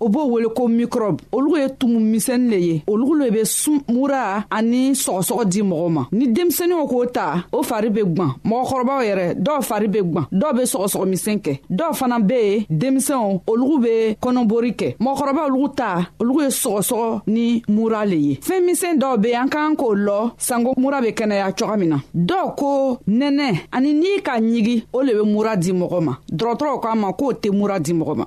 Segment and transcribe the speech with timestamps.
[0.00, 3.42] o b'o wele ko mikrɔb olu ye tumu misɛni le ye olu le be
[3.92, 9.00] mura ani sɔgɔsɔgɔ di mɔgɔ ma ni denmisɛniw k'o ta o fari be gwan mɔgɔkɔrɔbaw
[9.08, 13.78] yɛrɛ dɔw fari be gwan dɔw be sɔgɔsɔgɔmisɛn kɛ dɔw fana be yen denmisɛnw olugu
[13.82, 18.98] be kɔnɔbori kɛ mɔgɔkɔrɔba olugu ta olugu ye sɔgɔsɔgɔ ni mura le ye fɛɛn misɛn
[19.00, 22.98] dɔw be an k'an k'o lɔ sanko mura be kɛnɛya coga min na dɔw ko
[23.08, 27.10] nɛnɛ ani n'i ka ɲigi o le be mura di mɔgɔ ma dɔgɔtɔrɔw k'a ma
[27.12, 28.26] k'o tɛ mura di mɔgɔ ma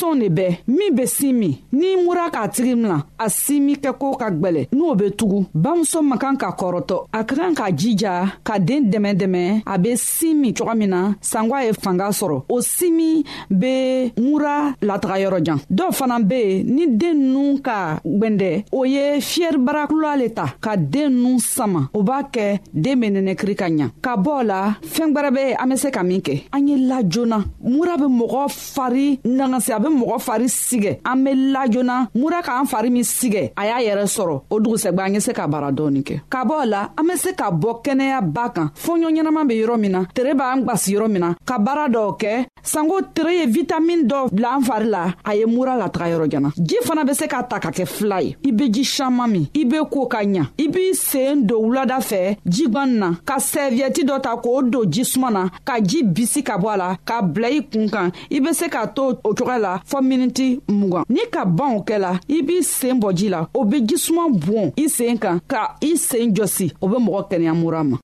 [0.00, 4.16] denmisɛnw de bɛɛ min be sin min n'i mura k'a tigi mina a simi kɛko
[4.18, 8.24] ka gwɛlɛ n'o be tugu bamuso man kan ka kɔrɔtɔ a ka kan k'a jija
[8.42, 12.42] ka deen dɛmɛ dɛmɛ a be sin min coga min na sangwa ye fanga sɔrɔ
[12.48, 18.64] o simi be mura lataga yɔrɔjan dɔw fana be yen ni den nunu ka gwɛndɛ
[18.72, 23.54] o ye fiyɛribarakula le ta ka den nunu sama o b'a kɛ den be nɛnɛkiri
[23.56, 26.66] ka ɲa ka bɔ la fɛɛn gwɛrɛ be an be se ka min kɛ an
[26.68, 28.44] ye la joona mura be mɔgɔ
[28.74, 33.52] fari nagasiya a be mɔgɔ fari sigɛ an be lajoona mura k'an fari min sigɛ
[33.56, 36.64] a y'a yɛrɛ sɔrɔ o dugusɛgwɛ an ye se ka bara dɔɔni kɛ ka bɔ
[36.66, 40.34] la an be se ka bɔ kɛnɛyaba kan fɔɲɔ ɲɛnaman be yɔrɔ min na tere
[40.34, 44.56] b'an gwasi yɔrɔ min na ka baara dɔw kɛ sanko tere ye vitamin dɔ bila
[44.56, 47.58] an fari la a ye mura lataga yɔrɔ jana ji fana be se ka ta
[47.58, 50.68] ka kɛ fila ye i be ji saman min i be koo ka ɲa i
[50.68, 55.48] b'i seen don wulada fɛ jigwani na ka sɛviyɛti dɔ ta k'o don jisuma na
[55.64, 58.68] ka ji bisi ka bɔ a la ka bila i kun kan i be se
[58.68, 62.62] ka to o cogoya la la fɔɔ miniti mugan n'i ka banw kɛla i b'i
[62.76, 66.66] seen bɔ ji la o be jisuman bɔn i seen kan ka i seen jɔsi
[66.82, 67.96] o be mɔgɔ kɛnɛya mura ma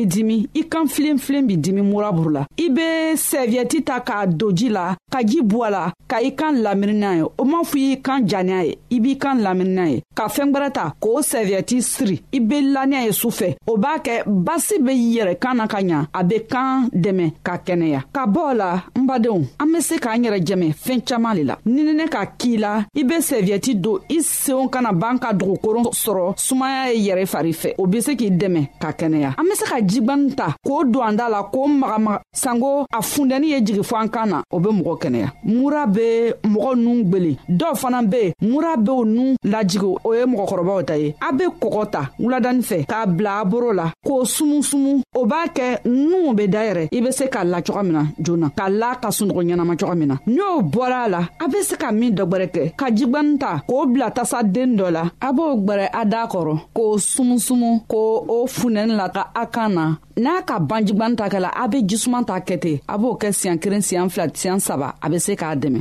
[0.00, 4.52] b'i dimi i kan filenfilen b'i dimi muraburu la i be sɛviyɛti ta k'a don
[4.54, 7.60] ji la ka ji bɔ a la ka i kan lamini n'a ye o m'a
[7.64, 10.92] fɔ i kan janiya ye i b'i kan lamini n'a ye ka fɛɛn gwɛrɛ ta
[11.02, 15.54] k'o sɛviyɛti siri i be laniya ye sufɛ o b'a kɛ basi be yɛrɛ kan
[15.56, 19.46] na ka ɲa a be kan dɛmɛ ka kɛnɛya ka bɔ o la n badenw
[19.60, 23.02] an be se k'an yɛrɛ jɛmɛ fɛɛn caaman le la nininɛ ka k'i la i
[23.02, 27.74] be sɛviyɛti don i senw kana b'an ka dogokoron sɔrɔ sumaya ye yɛrɛ fari fɛ
[27.78, 31.02] o be se k'i dɛmɛ ka kɛnɛya an be se ka jigwani ta k'o don
[31.02, 34.58] an da la k'o magamaga sanko a fundɛni ye jigi fɔ an kan na o
[34.60, 36.06] be mɔgɔ kɛnɛya mura be
[36.52, 41.14] mɔgɔ nun gwelen dɔw fana be mura b'o nun lajigi o ye mɔgɔkɔrɔbaw ta ye
[41.20, 45.48] a be kɔgɔ ta wuladani fɛ k'a bila a boro la k'o sumusumu o b'a
[45.54, 48.94] kɛ nuw be dayɛrɛ i be se ka la coga min na joona ka la
[48.96, 52.10] ka sunɔgɔ ɲɛnama coga min na n'o bɔra a la a be se ka min
[52.14, 56.26] dɔgwɛrɛ kɛ ka jigwani ta k'o bila tasaden dɔ la a b'o gwɛrɛ a daa
[56.26, 61.26] kɔrɔ k'o sumusumu k'o o fundɛni la ka a kan na n'a ka banjigwani ta
[61.32, 64.60] kɛla a be jisuman ta kɛ ten a b'o kɛ siɲan kelen siɲan fila siɲan
[64.66, 65.80] saba a be se k'a dɛmɛ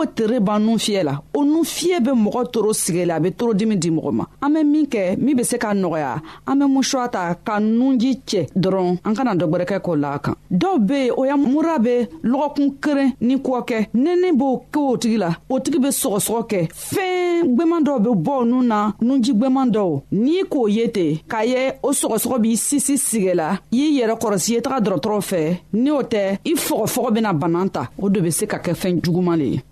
[0.00, 3.20] o tere ban nun fiyɛ la o nun fiyɛ be mɔgɔ toro sigɛ la a
[3.20, 6.54] be torodimi di mɔgɔ ma an be min kɛ min be se ka nɔgɔya an
[6.58, 10.34] be musuwa ta ka nunji cɛ dɔrɔn an kana dɔ gwɛrɛkɛ k'o la a kan
[10.50, 14.78] dɔw be yen o ya mura be lɔgɔkun keren ni kɔ kɛ nɛnɛ b'o kɛ
[14.92, 18.62] o tigi la o tigi be sɔgɔsɔgɔ kɛ fɛɛn gwɛman dɔw be bɔ o nun
[18.66, 23.34] na nunji gwɛman dɔw n'i k'o ye ten k'a ye o sɔgɔsɔgɔ b'i sisi sigɛ
[23.36, 27.68] la y'i yɛrɛ kɔrɔsi ye taga dɔrɔtɔrɔ fɛ ni o tɛ i fɔgɔfɔgɔ bena banan
[27.68, 29.62] ta o de be se ka kɛ fɛɛn juguman le ye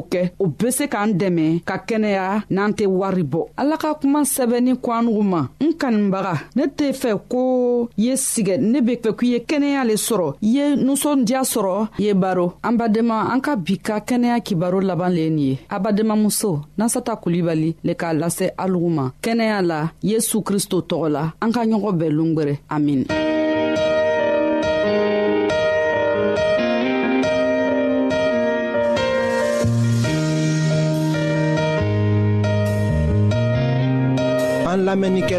[0.00, 3.94] k'o kɛ o be se k'an dɛmɛ ka kɛnɛya n'an tɛ wari bɔ ala ka
[4.00, 7.42] kuma sɛbɛnni ko an nugu ma n kanibaga ne tɛ fɛ ko
[7.96, 12.12] ye sigɛ ne be fɛ k'i ye kɛnɛya le sɔrɔ i ye nusɔndiya sɔrɔ ye
[12.14, 15.78] baro an badenma an ka bi ka kɛnɛya kibaro laban le ye nin ye a
[15.80, 21.52] badenmamuso nasata kulibali le k'a lase alugu ma kɛnɛya la yesu kristo tɔgɔ la an
[21.52, 23.04] ka ɲɔgɔn bɛɛ longwɛrɛ amin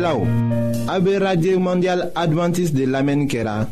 [0.03, 3.67] A be radye mandyal Adventist de lamen kera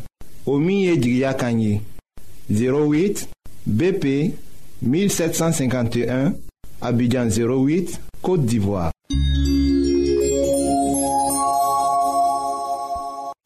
[0.46, 1.82] O miye jigya kanyi
[2.52, 3.28] 08
[3.66, 4.34] BP
[4.84, 6.34] 1751
[6.82, 8.92] Abidjan 08, Kote Divoa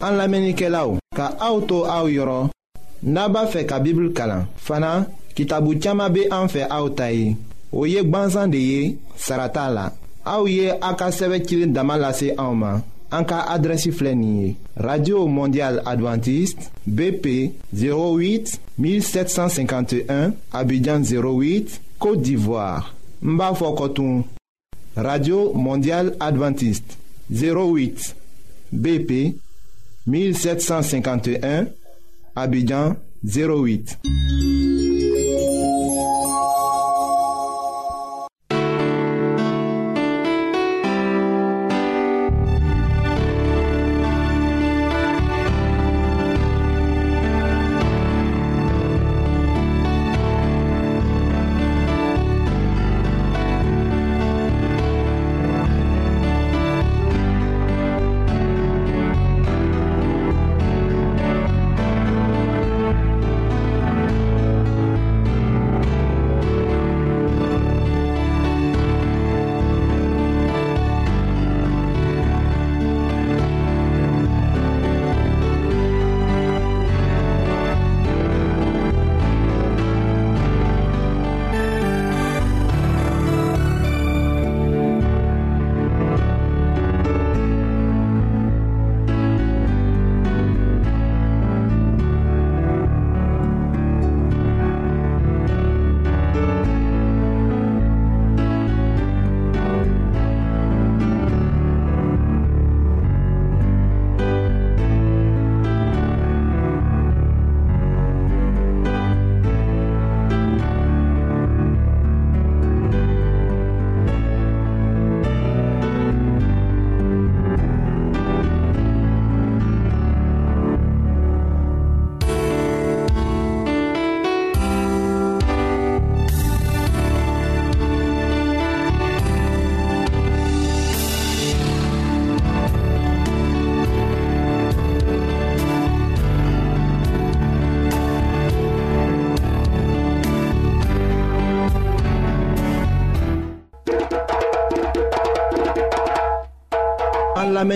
[0.03, 2.49] An lamen ike la ou Ka auto a ou yoron
[3.03, 7.37] Naba fe ka bibl kalan Fana, ki tabu tiyama be anfe a ou tayi
[7.71, 9.87] O yek banzan de ye, sarata la
[10.25, 11.09] Aouye Aka
[11.67, 13.91] damalase ka Anka adresi
[14.77, 24.23] radio mondial Adventiste, bp 08 1751 abidjan 08 côte d'ivoire Mbafokotoum.
[24.95, 26.97] radio mondiale adventiste
[27.31, 28.15] 08
[28.71, 29.35] bp
[30.07, 31.65] 1751
[32.35, 33.99] abidjan 08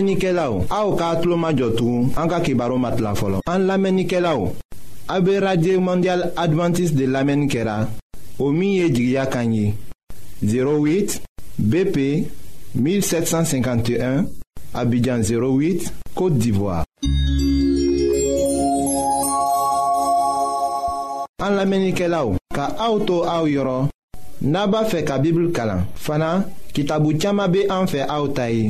[0.07, 3.01] An lamenike la ou, a ou ka atlo ma jotou, an ka ki baro mat
[3.03, 3.41] la folon.
[3.51, 4.53] An lamenike la ou,
[5.11, 7.81] a be radye mondial Adventist de lamenikera,
[8.39, 9.73] o miye jigya kanyi,
[10.41, 11.19] 08
[11.59, 11.99] BP
[12.75, 14.23] 1751,
[14.73, 16.85] abidjan 08, Kote d'Ivoire.
[21.43, 23.89] An lamenike la ou, ka a ou tou a ou yoron,
[24.39, 28.69] naba fe ka bibl kalan, fana ki tabou tiyama be an fe a ou tayi.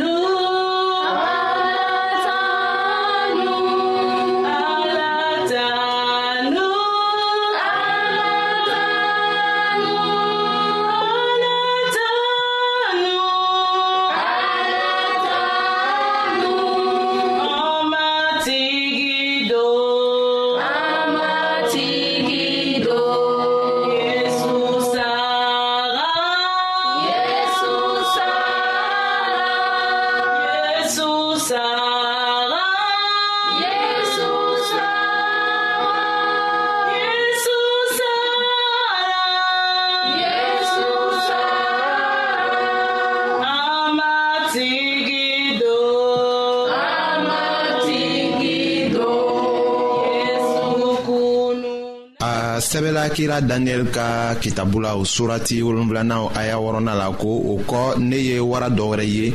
[53.01, 58.15] alakira daniyɛli ka kitabu la o surati wolonwulanan aya wɔrɔnan la ko o kɔ ne
[58.17, 59.33] ye wara dɔ ye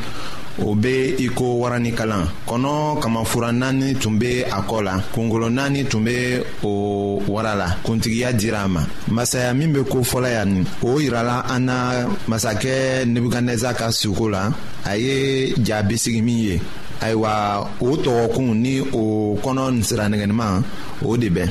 [0.62, 6.04] o be i waranikalan kɔnɔ kamafura naani tun be a kɔ la kungolo naani tun
[6.04, 10.66] be o wara la kuntigiya dira a ma masaya min be ko fɔla yan nin
[10.82, 14.48] o yirala an na masakɛ nebukadnɛza ka suko la
[14.86, 16.60] a ye ja bisigi min ye
[17.02, 20.62] ayiwa o tɔgɔkun ni o kɔnɔ siranɛgɛnima
[21.04, 21.50] o de bɛn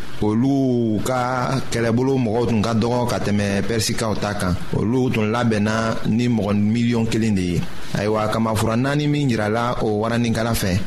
[0.25, 1.23] olu ka
[1.71, 5.75] kɛlɛbolo mɔgɔw tun ka dɔgɔ ka tɛmɛ pɛrisikaw ta kan olu tun labɛnna
[6.17, 7.57] ni mɔgɔ miliyɔn kelen de ye
[7.97, 10.77] ayiwa kamafura naani min yirala o waraninkala fɛ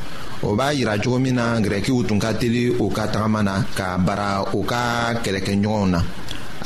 [0.42, 3.98] o b'a yira cogo min na gɛrɛkiw tun ka teli o ka tagama na ka
[3.98, 6.00] bara o ka kɛlɛkɛɲɔgɔnw na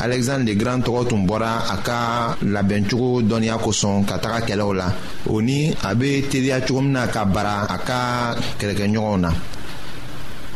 [0.05, 4.93] alexandre le grand tɔgɔ tun bɔra a ka labɛncogo dɔnniya kosɔn ka taga kɛlɛw la
[5.31, 9.33] o ni a be teliya cogo min na ka bara a ka kɛlɛkɛɲɔgɔnw na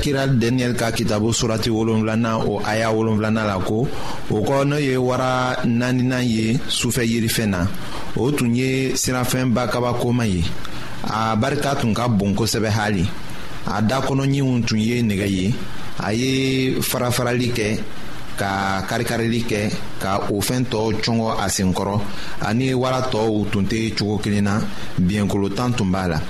[0.00, 3.84] kira daniyɛli ka kitabu surati wolonfilana o aya wolonfilana la ko
[4.30, 7.62] o kɔ n'o ye wara naaninan ye sufɛ yirifɛn na
[8.16, 10.42] o tun ye sirafɛnba kabakoma ye
[11.04, 13.04] a barika tun ka bon kosɛbɛ hali
[13.66, 15.54] a dakɔnɔɲiw tun ye nɛgɛ ye
[15.98, 16.32] a ye
[16.80, 17.70] farafarali kɛ
[18.38, 19.62] ka karikarili kɛ
[20.00, 22.00] ka o fɛn tɔw cɔngɔ a senkɔrɔ
[22.46, 24.60] ani wara tɔw tun tɛ cogo kelen na
[25.00, 26.20] biɲɛnkolo tan tun b'a la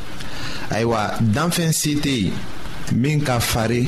[0.71, 2.33] ayiwa danfɛn se tɛ yen
[2.95, 3.83] min ka fari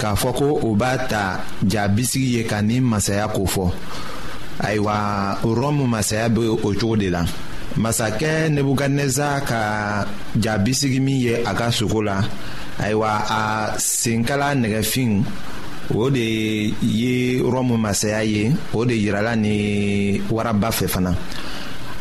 [0.00, 3.66] k'a fɔ ko o b'a ta ja bisigi ye ka nin masaya kofɔ
[4.66, 4.94] ayiwa
[5.42, 7.22] rɔmu masaya be o cogo de la
[7.82, 9.60] masakɛ nebukadneza ka
[10.42, 12.16] ja bisigi min ye a ka sogo la
[12.84, 13.40] ayiwa a
[13.78, 15.12] senkala nɛgɛfin
[15.94, 21.12] o de ye rɔmu masaya ye o de yirala ni waraba fɛ fana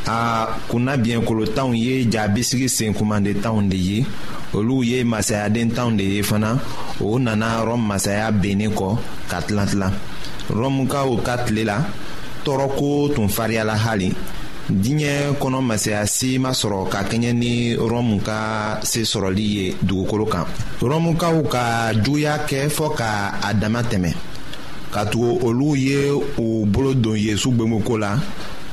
[0.07, 4.05] a kunna biɲɛkolotanw ye jaabisigi sen kumandentanw de ye
[4.53, 6.51] olu ye masayadentanw de ye fana
[7.01, 8.89] o nana rɔm masaya bennen kɔ
[9.29, 9.93] ka tilan tilan
[10.59, 11.77] rɔmukaw ka tile la
[12.45, 14.13] tɔɔrɔko tun fariyala hali
[14.83, 20.25] diɲɛ kɔnɔ masaya si ma sɔrɔ ka kɛɲɛ ni rɔmu ka se sɔrɔli ye dugukolo
[20.29, 20.45] kan
[20.81, 21.63] rɔmukaw ka
[22.03, 24.13] juguya kɛ fɔɔ ka a dama tɛmɛ
[24.93, 28.17] katugu olu ye u bolo don yezu gwengwoko la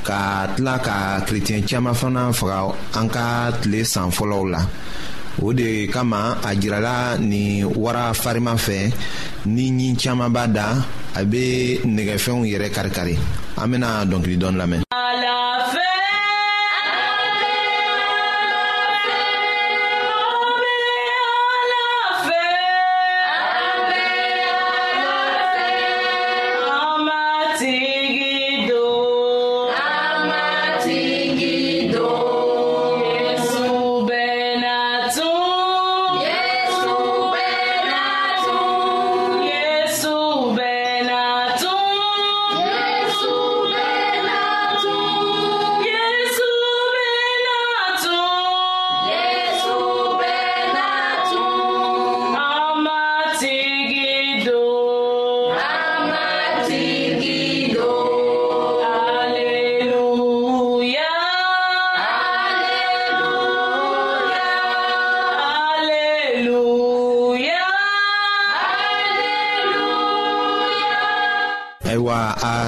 [0.04, 2.58] ka tila ka kerecɛn caaman fana faga
[2.98, 3.24] an ka
[3.62, 4.60] tile san fɔlɔw la
[5.46, 6.50] o de kama a
[7.30, 8.78] ni wara farima fɛ
[9.54, 10.66] ni ɲi caaman b'a da
[11.18, 13.16] a be nɛgɛfɛnw yɛrɛ karikari
[13.60, 14.36] an bena dɔnkili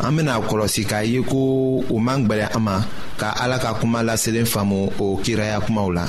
[0.00, 1.38] an bena kɔlɔsi k'a ye ko
[1.92, 2.76] u man gwɛlɛ an ma
[3.20, 6.04] ka ala ka kuma laselen faamu o kiraya kumaw la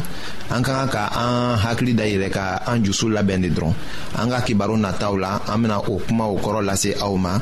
[0.49, 3.73] an ka ka ka an hakili dayɛlɛ ka an jusu labɛn de dɔrɔn
[4.17, 7.39] an ka kibaru nataw la an bena o kumaw kɔrɔ lase aw ma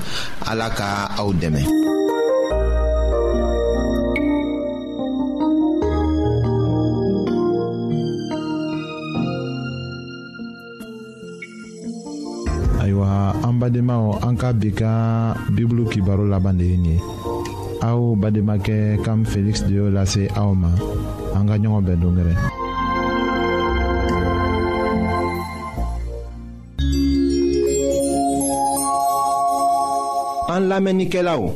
[0.50, 1.62] ala ka aw dɛmɛ
[13.62, 16.58] bademao anka bika bika biblu bibulu kibaro laban
[17.82, 20.70] ao bademake kam Felix de y'o lase aw ma
[21.36, 21.58] an ka
[30.88, 31.52] ɲɔgɔn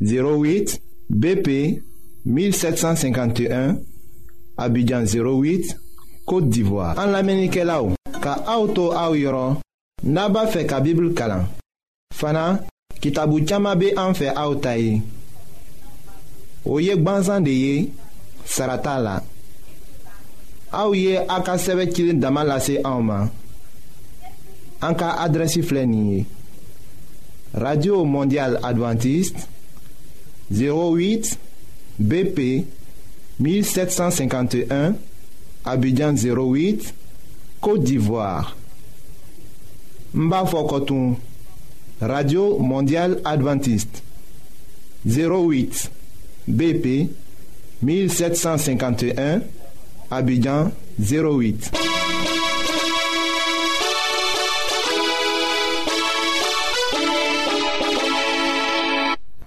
[0.00, 0.78] 08
[1.10, 1.48] bp
[2.26, 3.76] 1751
[4.58, 5.83] abidjan 08
[6.26, 6.98] Kote d'Ivoire...
[6.98, 7.92] An la menike la ou...
[8.24, 9.58] Ka aoutou aou yoron...
[10.04, 11.44] Naba fe ka bibl kalan...
[12.16, 12.60] Fana...
[13.00, 15.00] Kitabou tchama be an fe aoutayi...
[16.64, 17.76] Ou yek banzan de ye...
[18.56, 19.18] Sarata la...
[20.74, 23.28] Aou ye akaseve kilin damalase aouman...
[24.80, 26.24] An ka adresi flenye...
[27.54, 29.44] Radio Mondial Adventiste...
[30.48, 31.36] 08...
[31.98, 32.48] BP...
[33.44, 34.94] 1751...
[35.64, 36.92] Abidjan 08,
[37.60, 38.54] Côte d'Ivoire.
[40.14, 41.16] Mbafokotoum,
[42.00, 44.02] Radio Mondiale Adventiste.
[45.08, 45.90] 08,
[46.46, 47.08] BP
[47.82, 49.40] 1751,
[50.10, 51.70] Abidjan 08.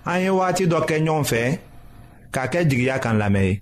[0.09, 1.41] an ye wagati dɔ kɛ ɲɔgɔn fɛ
[2.33, 3.61] k'a kɛ jigiya kan lamɛn ye